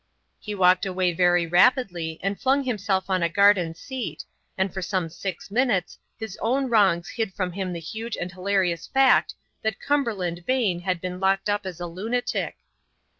[0.39, 4.25] He walked away very rapidly and flung himself on a garden seat,
[4.57, 8.87] and for some six minutes his own wrongs hid from him the huge and hilarious
[8.87, 12.57] fact that Cumberland Vane had been locked up as a lunatic.